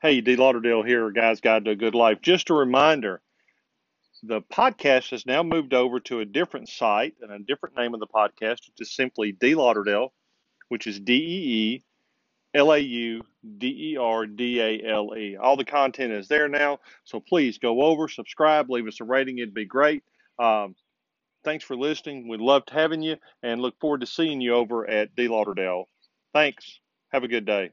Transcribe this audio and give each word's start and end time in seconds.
Hey, 0.00 0.20
Dee 0.20 0.36
Lauderdale 0.36 0.84
here, 0.84 1.10
Guy's 1.10 1.40
Guide 1.40 1.64
to 1.64 1.72
a 1.72 1.76
Good 1.76 1.96
Life. 1.96 2.18
Just 2.22 2.50
a 2.50 2.54
reminder 2.54 3.20
the 4.22 4.42
podcast 4.42 5.10
has 5.10 5.26
now 5.26 5.42
moved 5.42 5.74
over 5.74 5.98
to 5.98 6.20
a 6.20 6.24
different 6.24 6.68
site 6.68 7.14
and 7.20 7.32
a 7.32 7.38
different 7.40 7.76
name 7.76 7.94
of 7.94 8.00
the 8.00 8.06
podcast, 8.06 8.68
which 8.68 8.80
is 8.80 8.94
simply 8.94 9.32
Dee 9.32 9.56
Lauderdale, 9.56 10.12
which 10.68 10.86
is 10.86 11.00
D 11.00 11.14
E 11.14 11.18
E 11.18 11.82
L 12.54 12.72
A 12.72 12.78
U 12.78 13.22
D 13.58 13.92
E 13.92 13.96
R 13.96 14.24
D 14.26 14.60
A 14.60 14.82
L 14.88 15.16
E. 15.16 15.36
All 15.36 15.56
the 15.56 15.64
content 15.64 16.12
is 16.12 16.28
there 16.28 16.48
now, 16.48 16.78
so 17.02 17.18
please 17.18 17.58
go 17.58 17.82
over, 17.82 18.06
subscribe, 18.06 18.70
leave 18.70 18.86
us 18.86 19.00
a 19.00 19.04
rating. 19.04 19.38
It'd 19.38 19.52
be 19.52 19.64
great. 19.64 20.04
Um, 20.38 20.76
thanks 21.42 21.64
for 21.64 21.76
listening. 21.76 22.28
We 22.28 22.38
loved 22.38 22.70
having 22.70 23.02
you 23.02 23.16
and 23.42 23.60
look 23.60 23.74
forward 23.80 24.02
to 24.02 24.06
seeing 24.06 24.40
you 24.40 24.54
over 24.54 24.88
at 24.88 25.16
Dee 25.16 25.26
Lauderdale. 25.26 25.86
Thanks. 26.32 26.78
Have 27.10 27.24
a 27.24 27.28
good 27.28 27.46
day. 27.46 27.72